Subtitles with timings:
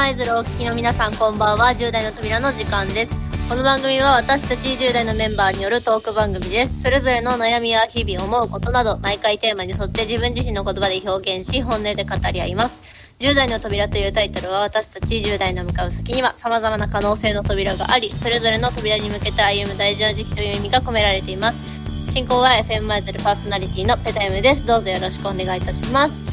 [0.00, 1.72] 舞鶴お聞きの皆さんこんばんは。
[1.72, 3.12] 10代の扉の時間です。
[3.50, 6.80] この番組は私たち10代のメンバーによるトーク番組です。
[6.80, 12.80] それぞれの悩みや日々思うことなど毎回テーマに沿って自分自身の言葉で表現し本音で語り合います。
[13.18, 21.62] 10代の扉というタイトルは私たち10代の向かう先には様々な可能性の扉がありそれぞれの扉に向けて歩む大事な時期という意味が込められています。
[22.10, 24.64] 進行は FM 舞鶴パーソナリティのペタイムです。
[24.64, 26.29] どうぞよろしくお願いいたします。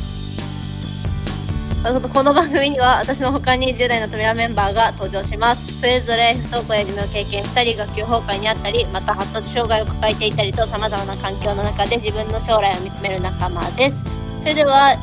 [1.88, 5.80] この番組には私の他に10代の扉メンバーが登場します。
[5.80, 14.04] それぞれ不登校や寿命を経験したり学級崩壊にあったりまた発達障害を抱えていたりと様々な環境の中で自分の将来を見つめる仲間です。
[14.42, 14.98] それでは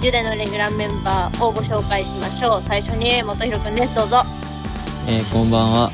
[0.00, 2.62] 10代のレギュラーメンバーをご紹介しましょう。
[2.62, 3.96] 最初に元弘くんです。
[3.96, 4.22] どうぞ。
[5.08, 5.90] えー、こんばんは、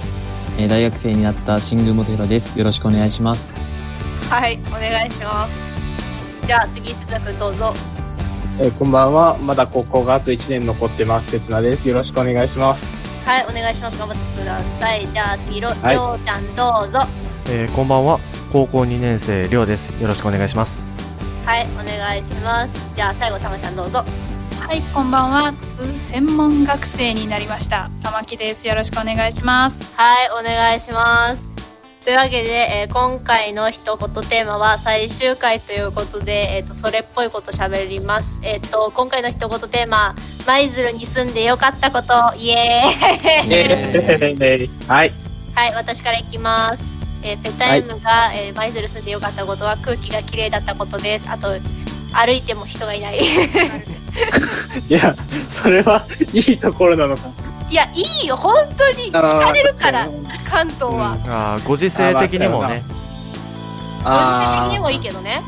[0.59, 2.59] えー、大学生になった新宮元弘です。
[2.59, 3.57] よろしくお願いします。
[4.29, 5.73] はいお願いします。
[6.47, 7.73] じゃあ次節田くんどうぞ
[8.61, 9.39] えー、こんばんは。
[9.39, 11.31] まだ高校があと1年残ってます。
[11.31, 11.89] せつなです。
[11.89, 12.95] よろしくお願いします。
[13.25, 13.99] はい、お願いします。
[13.99, 15.07] 頑張ってください。
[15.07, 17.01] じゃあ次、りょ,、はい、りょうちゃんどうぞ。
[17.49, 18.21] えー、こんばんは。
[18.53, 19.91] 高校2年生、りょうです。
[20.01, 20.87] よろしくお願いします。
[21.47, 22.71] はい、お願いします。
[22.95, 24.05] じゃあ最後、たまちゃんどうぞ。
[24.61, 25.53] はい、こんばんは。
[26.11, 27.91] 専門学生になりました。
[28.03, 28.69] 玉木です。
[28.69, 29.93] よろしくお願いします。
[29.97, 31.52] はい、お願いします。
[32.05, 38.41] というわけで、えー、今回の一言テーマは最終回ということで、えっ、ー、と、それっぽいこと喋ります。
[38.43, 45.13] えっ、ー、と、今回の一言テーマ、舞鶴に住んでよかったこと、イエーイはい。
[45.55, 46.83] はい、私からいきます。
[47.23, 51.31] えー、ペタイムが、はい、えー、舞鶴住んでよかったことは空気が綺麗だったことです。
[51.31, 51.51] あと、
[52.15, 53.19] 歩いても人がいない。
[54.91, 55.15] いや、
[55.49, 57.52] それは いいところなのか。
[57.73, 59.11] いやいいよ本当に。
[59.11, 60.07] 聞かれるから
[60.47, 62.83] 関東は、うん、ああご時世的にもね。
[64.05, 65.41] ご時世的にもいいけどね、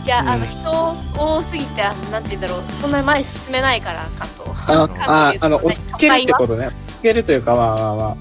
[0.00, 1.82] うん、いや、あの人多すぎて
[2.12, 2.62] なんて言うんだろう。
[2.62, 6.66] そんな前進めないから関東あああの落ち着けるってことね。
[6.66, 8.06] 落ち着けるというかまあまあまあ。
[8.06, 8.14] は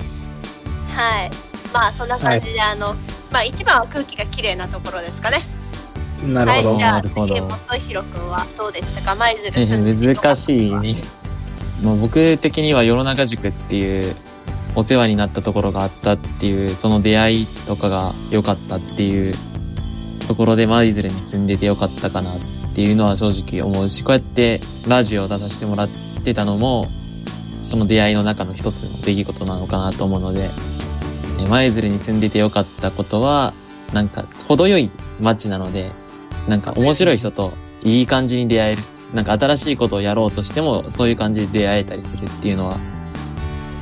[1.25, 1.31] い。
[1.72, 2.96] まあそんな感じで、はい、あの
[3.31, 5.44] まあ一番は空気が綺麗なところですかね。
[6.25, 6.69] なるほど。
[6.69, 7.48] はい、じゃあ次元
[7.88, 9.14] 弘君はどうでしたか？
[9.14, 10.96] 舞鶴難しいね。
[11.84, 14.16] まあ、僕的には世の中塾っていう
[14.76, 19.34] お世話になったところがあったっていうその出会いとかが良かったっていう
[20.28, 22.40] ところで舞鶴に住んでて良かったかなっ
[22.76, 25.90] ていうのは正直思うしこうやってラジオを出させてもらっ
[26.24, 26.88] てたのも
[27.64, 30.50] その出会いの中の一つの出来事なのかなと思うので
[31.50, 33.54] 舞鶴に住んでて良かったことは
[33.94, 35.92] なんか程よい街なので
[36.48, 37.52] なんか面白い人と
[37.84, 38.84] いい感じに出会える。
[39.13, 42.78] なんか新しいことをやろうとしても、そういう感じで出会えたりするっていうのは、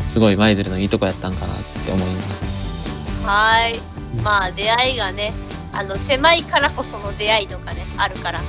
[0.05, 3.25] すごい舞鶴のいいとこやったんかなって思います。
[3.25, 3.79] はい。
[4.23, 5.33] まあ出会いがね、
[5.73, 8.41] あの、狭いからこその出会いとかね、あるから。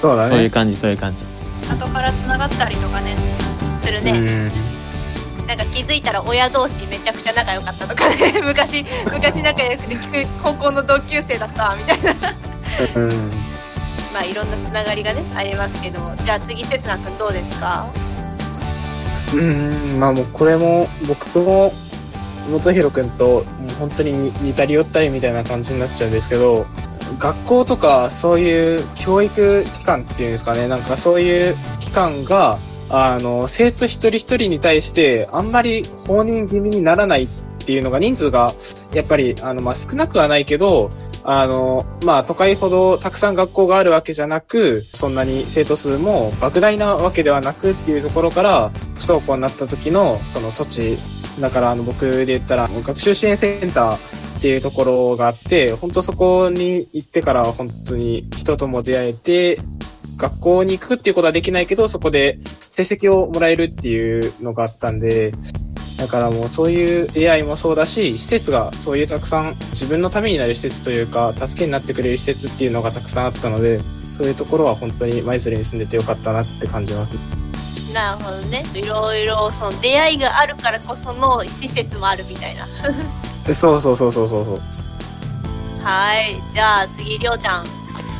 [0.00, 0.28] そうだね。
[0.28, 1.24] そういう感じ、そういう感じ。
[1.70, 3.14] 後から繋がったりとかね、
[3.60, 4.50] するね。
[5.46, 12.12] なんか気づいたら親同士めちゃくちゃ仲良かったとかね 昔昔仲良くて聞く高校の同級生だったみたいな
[12.96, 13.32] うん
[14.18, 17.86] まあいろんなつながりがねありますけどじゃあ次せつな君どうですか？
[19.32, 21.70] うんまあもうこれも僕も
[22.50, 23.44] 元弘君ともう
[23.78, 24.12] 本当に
[24.42, 26.66] 似たり寄ったりみたいな感じになっちゃうんですけど
[27.20, 30.66] 学校とかそういう教育機関っていうんですかね。
[30.66, 32.58] なんかそういう機関が
[32.90, 37.28] あの生徒一人一人に対してあんまり放任気味にならないっ
[37.64, 38.52] ていうのが人数が
[38.94, 40.90] やっぱりあのまあ少なくはないけど
[41.30, 50.98] あの、まあ、都会ほどたくさん学校があるわけじゃなく、そんなに生徒数も莫大なわけではなくっていうところから、不登校になった時のその措置、
[51.38, 53.96] だからあの僕で言ったら、学習支援センター
[54.38, 59.58] っていうところがあって、本当そこに行ってから本当に人とも出会えて、
[60.16, 62.38] 学校に行くっていうことはできないけど、そこで
[62.70, 65.32] 成績をもらえるっていうのがあったんで、
[65.98, 77.14] だからもうそういう AI もそうだし、施設がそういうたくさん自分のためになる施設というか、助けになってくれる施設っていうのがたくさんあったので、そういうところは本当に舞鶴に住んでてよかったなって感じます。
[77.92, 78.64] なるほどね。
[78.74, 82.66] いろいろその出会いがあるからこその施設もあるみたいな。
[83.52, 84.60] そうそうそうそうそうそう。
[85.82, 86.40] はい。
[86.52, 87.66] じゃあ次、りょうちゃん、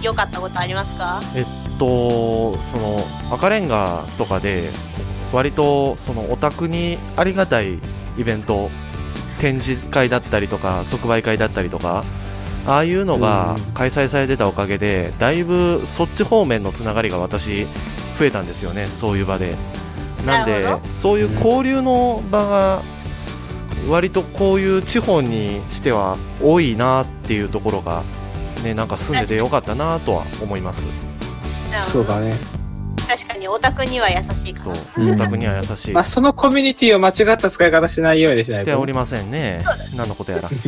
[0.03, 1.21] 良かったことありますか？
[1.37, 1.45] えっ
[1.79, 4.71] と、その赤レンガとかで
[5.33, 7.79] 割とそのオタクにありがたい
[8.19, 8.71] イベント
[9.41, 12.05] 展示会だったりとか即売会だったりとか
[12.67, 17.67] ああいうのが開催されてたおかげでだいぶそっち方面のつながりが私
[18.19, 19.55] 増えたんですよねそういう場で。
[20.27, 20.67] なんで
[20.97, 22.83] そういう交流の場が
[23.89, 28.03] 割とこういう地方にしては多いなっていうところが
[28.65, 30.87] ねなんか住んでてよかったなとは思います。
[31.83, 32.35] そうだね
[33.08, 35.14] 確かにオタクには優しいかそらう。
[35.14, 36.05] オタクには優しいまあ、。
[36.05, 38.64] そのコミュニティを間違った使い方しないようにしないと。
[38.64, 39.64] しておりませんね。
[39.96, 40.50] 何のことやら。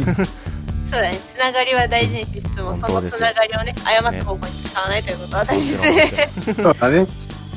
[0.90, 7.06] そうだねつながりは大事にしつつもそのつながりをね誤った方向に使わないということは大事もですねそうだね。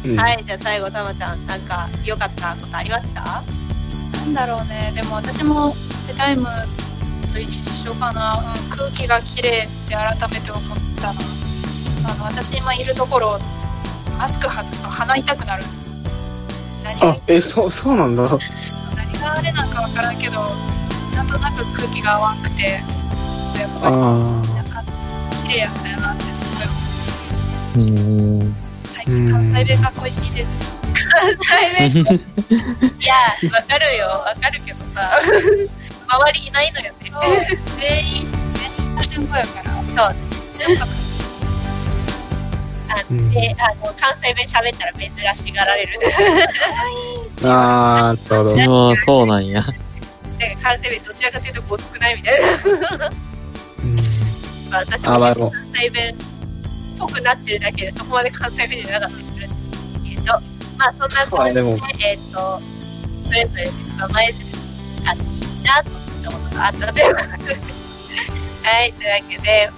[0.05, 3.43] うん、はいじゃあ最後たまちゃんなんか良かったことありますか
[4.13, 5.73] なんだろうねでも私も
[6.05, 6.45] セタイム
[7.33, 10.63] と一緒かな、うん、空気が綺麗って改めて思っ
[10.97, 11.13] たな
[12.11, 13.39] あの私今いるところ
[14.17, 15.63] マスク外すと鼻痛くなる。
[17.01, 18.23] あ、え、そう、そうなんだ。
[18.95, 20.39] 何があれなんかわからんけど
[21.15, 22.81] なんとなく空気が合わんくてやっ
[23.81, 24.83] ぱりあなんか
[25.43, 26.67] 綺麗やったよなってす
[27.77, 27.91] ごいう
[28.49, 28.55] ん。
[28.85, 30.73] 最近関西弁が恋しいです。
[31.09, 32.03] 関西弁。
[32.99, 33.13] いや
[33.51, 34.05] わかるよ。
[34.07, 35.19] わかるけどさ。
[36.07, 36.93] 周りいないのよね。
[37.11, 37.21] そう。
[37.79, 38.27] 全員
[38.77, 39.71] 全員多純語やから。
[40.09, 40.15] そう
[43.09, 43.31] 全部あうん。
[43.31, 45.99] であの関西弁喋ったら珍しがられる。
[47.43, 47.47] あ。
[47.47, 48.55] ああ、なるほど。
[48.55, 49.61] でも、そうなんや。
[49.61, 49.75] なんか
[50.61, 52.47] 関西弁どちらかというとごつくないみたいな。
[52.47, 53.95] うん。
[54.69, 56.17] まあ私あ、まあ、もも関西弁っ
[56.99, 60.33] ぽくなってるだけでそこまで関西弁じゃなかったりするんですけど。
[60.77, 61.61] まあそんなそう感じで
[62.09, 62.61] えっ、と
[63.25, 64.57] それぞれですが前ず
[65.05, 67.73] あいいなと思ったことがあったということで。
[68.63, 69.69] はいというわけで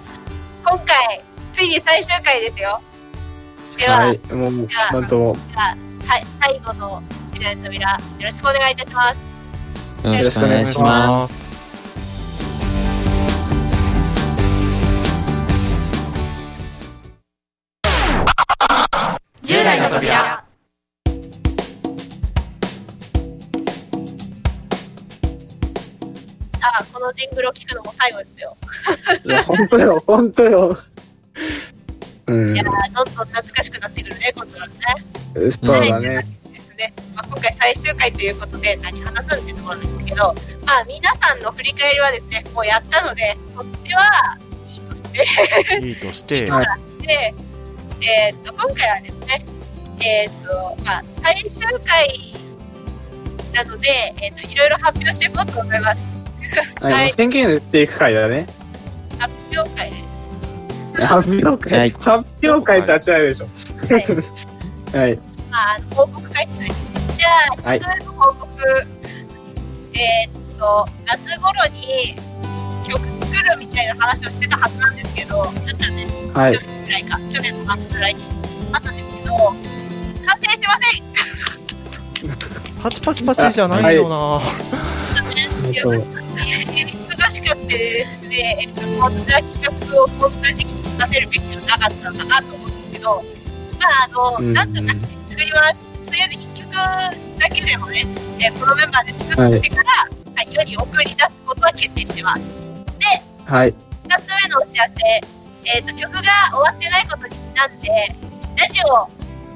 [0.63, 1.21] 今回
[1.51, 2.79] ついに最終回ですよ
[3.77, 5.35] でう、は、はい、もう、なんとも。
[5.35, 7.01] じゃあさい最後の
[7.33, 11.51] 時代の扉よろしくお願いいたしますよろしくお願いします。
[19.41, 20.43] 10代の扉
[26.59, 28.57] さあこのジングルを聞くのも最後ですよ
[29.23, 30.75] いや、本当よ、本当よ。
[32.27, 32.55] うん。
[32.55, 34.73] いや、ーどんどん懐かしくなってくるね今度はね。
[35.51, 36.25] そうだね。
[36.51, 40.35] ですね、まあ、今回最終回ということで何話すんってところなんですけど、
[40.65, 44.37] まあ、皆さんの振り返りはですねもうやったのでそっちは
[44.67, 45.87] いいとして。
[45.87, 46.65] いいとして、 はい。
[47.05, 47.33] で、
[48.01, 49.45] えーっと今回はですね
[50.01, 52.35] えーっとまあ最終回
[53.53, 56.15] なので、えーっといろいろ発表していこうと思います。
[56.81, 58.47] はい、宣言でっていく回だね。
[59.19, 60.04] 発表会です
[61.03, 61.89] 発表会、はい。
[61.91, 63.47] 発表会とは違うでしょ。
[64.97, 65.19] はい。
[65.49, 66.71] ま あ、あの報告会ですね。
[67.17, 67.29] じゃ
[67.65, 67.77] あ、はい。
[67.77, 68.47] 一つ目の報告、
[69.93, 72.15] えーっと、夏頃に
[72.87, 76.53] 曲作るみたいな話をしてたはずなんですけど、はい。
[76.57, 76.61] 去。
[76.61, 78.23] 年ぐらいか、去年の夏ぐらいに。
[78.71, 79.55] あったんですけど、完
[80.41, 81.05] 成しません。
[82.81, 84.41] パチパチパチじゃないよな、
[85.73, 93.23] えっと、忙しかってですね、えっと、こんな企画をこんな時期に出せるべきではなかったんだなと思うんですけど、
[93.79, 95.75] まあ、あの、うんなんとかして作ります。
[96.05, 96.71] とりあえず一曲
[97.39, 98.05] だけでもね、
[98.39, 99.91] えこのメンバーで作ってから、
[100.35, 102.65] はい、世に送り出すことは決定してます。
[103.45, 103.75] はい。
[104.03, 104.95] 二つ目のお知らせ、
[105.65, 106.21] えっ、と、曲が
[106.51, 107.89] 終わってないことにちなんで、
[108.57, 109.07] ラジオ、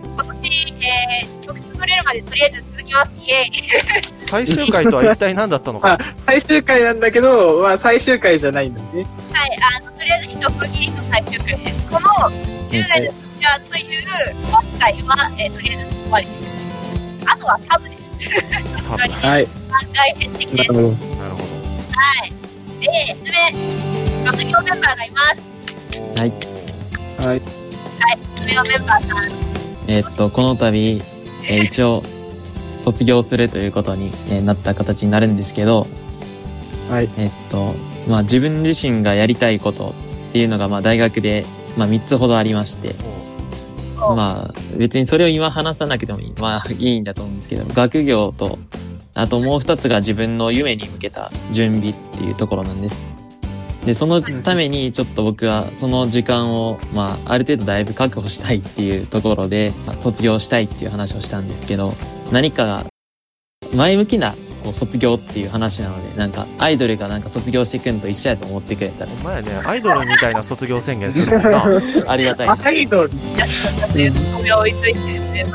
[0.03, 3.11] 今年、えー、曲作れるまでとりあえず続きます。
[3.17, 3.51] イエイ。
[4.17, 5.97] 最終回とは一体何だったのか
[6.27, 9.07] 最終回なんだけど、まあ最終回じゃないんだね。
[9.33, 11.87] はい、あの、とりあえず一区切りの最終回です。
[11.91, 12.07] この
[12.67, 14.01] 10代の扉という
[14.49, 16.39] 今回は、えーとりあえず終わりです。
[17.31, 18.29] あとはサブです。
[18.83, 18.97] サブ
[19.27, 19.45] はい。
[19.45, 20.73] 番外編的です。
[20.73, 20.95] なるほど。
[20.95, 22.33] ほはい。
[22.81, 25.41] で、3つ目、卒業メンバーがいます。
[25.93, 26.31] どはい
[27.27, 27.41] はい。
[28.35, 29.29] 卒業メンバーさん。
[29.85, 31.03] えーっと、この度、
[31.47, 32.03] えー一応、
[32.79, 35.85] 卒業するということにえーなった形になるんですけど、
[36.89, 37.09] はい。
[37.19, 37.75] えーっと、
[38.07, 39.93] まあ自分自身がやりたいこと
[40.29, 41.45] っていうのが、まあ大学で、
[41.77, 42.95] まあ3つほどありまして、
[44.01, 48.57] おまあ別にそれを今話さなくてもいい、まあいいんだと思うんですけど、学業と、
[49.13, 53.05] あともう二つが自分の夢に向けた準備っていうところなんです。
[53.85, 61.93] で、そのためにちょっと僕はその時間を、まあある程度だいぶ確保したいっていうところで、まあ卒業したいっていう話をしたんですけど、
[62.31, 62.85] 何かが
[63.73, 69.11] 前向きなこう卒業っていう話なので、なんかアイドルがなんか卒業していくんと一緒やと思ってくれたら。
[69.11, 69.51] お前ね。
[69.65, 71.63] アイドルみたいな卒業宣言するもんな。
[72.07, 72.57] ありがたいな。
[72.63, 73.11] アイドル。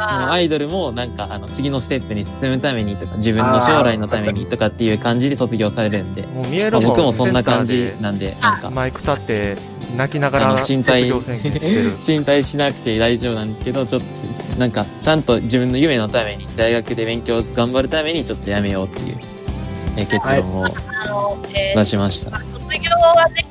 [0.07, 8.71] アイドルもなんかあの次のステップに進むためにとか自分の将来のためにとかっていう感じで卒業されるんで、もう見えまある僕もそんな感じなんで、なんか。
[8.71, 9.57] マイク立って
[9.97, 11.11] 泣きながあらの心配
[11.99, 19.17] 心配しなくて大丈夫なんですけど、ちょっとなんかちゃんと自分の夢のために大学で勉強頑張るためにちょっとやめようっていう
[19.97, 20.69] え結論をあ
[21.09, 22.31] の、えー出しました。
[22.31, 23.45] まあ卒業はね、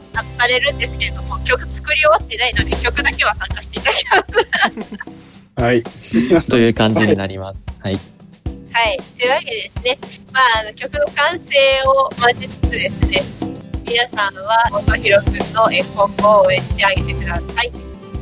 [0.44, 5.64] されるんですけれども、曲作り終わってないので、曲だけは参加していただきます。
[5.64, 5.84] はい。
[6.50, 7.68] という感じになります。
[7.80, 7.94] はい。
[8.72, 8.98] はい。
[9.18, 9.98] というわけでですね、
[10.34, 13.22] まあ、あの曲の完成を待ちつつですね、
[13.86, 17.68] 皆さんは、元弘くんのえ今後を応援してあげてください。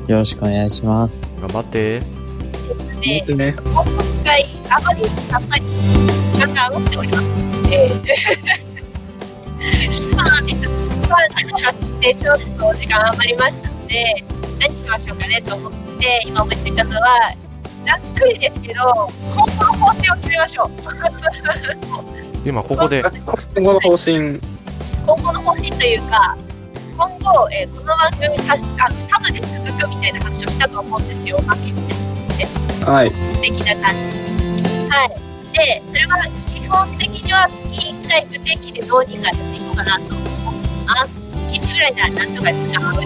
[0.09, 1.31] よろしくお願いします。
[1.39, 1.99] 頑張って。
[3.01, 3.55] で、でね。
[3.63, 3.85] 今
[4.25, 5.63] 回、あまり、あんまり、
[6.33, 7.91] 時間が余っておりますので、
[10.15, 10.67] まあ、実
[11.07, 11.15] は、
[11.99, 14.23] で、ちょっと時間余りましたので、
[14.59, 17.35] 何しましょうかねと思って、今思いついたのは、
[17.85, 20.71] ざっくりですけど、今後の方針を決めましょう。
[22.43, 23.03] 今ここで、
[23.55, 24.41] 今後の方針。
[25.05, 26.37] 今後の方針というか、
[26.95, 31.97] 今後、えーこの番組確かサブで続くみたいな話をしたと思うんですよ、おまけみたい
[32.81, 33.11] なはい。
[33.41, 34.01] 的な感じ。
[34.89, 35.09] はい。
[35.53, 41.13] で、それは基本的には月1回不定期でどうにかやっていこうかなと思ってます。
[41.51, 42.97] 月1ぐらいならなんとか時間がある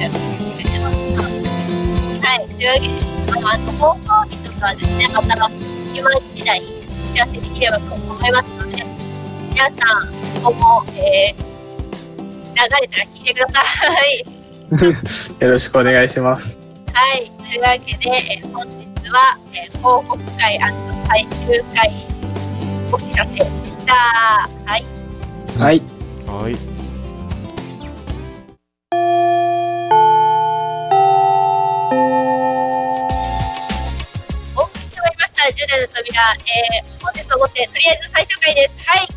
[2.22, 2.48] はい。
[2.48, 5.50] というわけで、まあ、あの放送日とかはですね、また
[5.94, 6.64] 決まり次第お
[7.14, 8.84] 知らせできればと思いますので、
[9.52, 9.76] 皆さん、
[10.42, 11.55] 今後も、えー、流
[12.64, 13.62] れたら聞いてくださ
[14.06, 14.26] い。
[15.44, 16.58] よろしくお願いします。
[16.94, 17.30] はい。
[17.38, 20.60] というわけで、えー本日は、えー報告会
[21.08, 21.92] 最終回
[22.92, 23.94] お知らせでした。
[23.94, 24.86] はい。
[25.60, 25.82] はい。
[26.26, 26.56] はい。
[34.56, 36.22] お送りしてまいりました、10代の扉。
[36.22, 38.90] えー、本日をもって、とりあえず最終回です。
[38.90, 39.15] はい。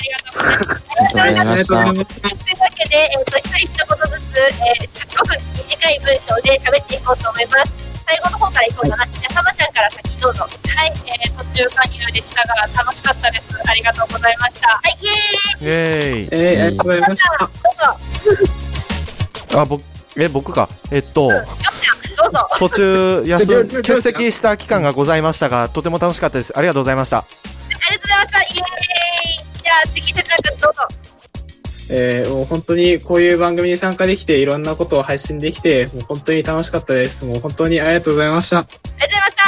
[0.00, 1.20] ありがとうございます。
[1.20, 2.04] ありがとうございます。
[2.04, 5.36] というわけで、えっ、と、一人一言ずつ、えー、すっごく
[5.68, 7.74] 短い文章で喋っていこうと思います。
[8.06, 9.06] 最後の方からいこうかな。
[9.06, 10.44] じゃあ、さまちゃんから先どうぞ。
[10.44, 13.58] はい、えー、途中加入でしたが楽しかったです。
[13.66, 14.68] ありがとうございました。
[14.68, 16.28] はい、イエーイイェーイ。
[16.32, 17.38] えー、ありがとうございました。
[17.38, 18.46] どう
[19.54, 19.60] ぞ。
[19.60, 19.84] あ、僕、
[20.16, 20.68] え、僕か。
[20.90, 22.48] えっと、よっちゃん、どうぞ。
[22.58, 26.52] 途中、 休、欠席した期間がございましたが、とても楽しかったです。
[26.56, 27.18] ありがとうございました。
[27.18, 27.24] あ
[27.68, 28.40] りがとうございました。
[28.40, 31.10] イエーイじゃあ、次、哲也くんどうぞ。
[31.92, 37.24] えー、もう本当にこういう番組に参加できていろんなことを配信できて、もう本当に楽しかったです。
[37.24, 38.58] もう本当にありがとうございました。
[38.58, 39.40] ありがとうございました。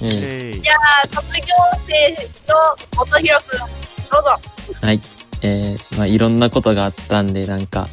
[0.00, 1.46] うえじゃあ、卒業
[1.86, 2.56] 生の
[2.96, 4.40] 元弘くん、どうぞ。
[4.80, 5.00] ーはい。
[5.42, 7.88] えー、まあいろんなことがあったんで、なんか、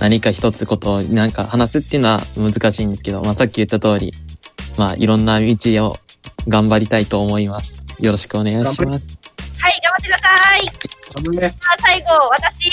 [0.00, 4.12] 何か一つことを、なんか話すっていうのは難しいんですけど、まあさっき言った通り、
[4.78, 5.96] まあいろんな道を
[6.48, 7.82] 頑張りたいと思います。
[8.00, 9.18] よろしくお願いします。
[9.84, 10.66] はい、頑張ってください。
[11.16, 12.70] あのね、まあ、最後、私、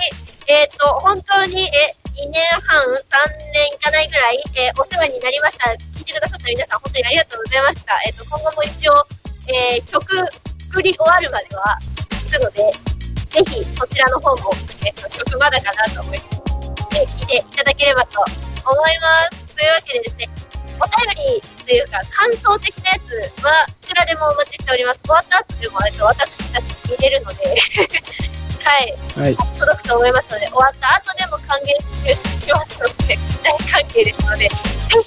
[0.48, 5.70] えっ、と、本当に、え、2年半、3年いかないぐらい、えーお世話になりました。
[5.96, 8.00] 聞いてくださった皆さん、本当にありがとうございました。
[8.06, 9.06] えっ、と、今後も一応、
[9.48, 10.04] えー曲
[10.72, 11.78] 作り終わるまでは、
[12.24, 12.72] 行くので、
[13.28, 14.52] ぜひ、そちらの方も、
[14.86, 16.42] えっ、と、曲まだかなと思います。
[16.92, 19.56] で、聞いていただければと思います。
[19.56, 20.30] というわけでですね、
[20.80, 23.16] お便りというか、感想的なやつ
[23.48, 25.00] は、いくらでもお待ちしております。
[25.08, 27.48] 終わった後でも、えっと、私たち見れるので、
[28.60, 28.92] はい。
[29.16, 29.38] はい。
[29.56, 31.72] 届くと思いますので、終わった後でも歓迎
[32.12, 34.56] ししますので、大歓迎ですので、ぜ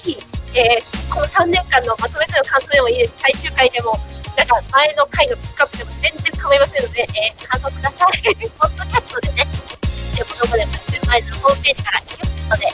[0.01, 0.17] ひ、
[0.55, 3.13] えーこの3年間のまとめての感想でもいいです。
[3.19, 3.93] 最終回でも、
[4.35, 8.35] なんか前の回のピックアップでも全然構いませんので、えー感想ください。
[8.57, 9.47] ポッドキャストでね、
[10.17, 10.71] でもどこでも
[11.05, 12.71] 前のホームページから聞くので、は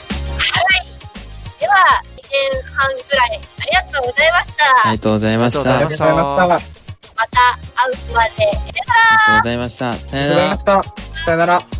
[1.60, 4.88] では、2年半ぐらいありがとうございました。
[4.88, 5.76] ありがとうございました。
[5.76, 6.82] ありありがとうございました。
[7.16, 8.32] また会うまで。
[8.36, 9.92] さよならがとうございました。
[9.92, 10.82] さありがとうございました。
[11.24, 11.71] さよなら。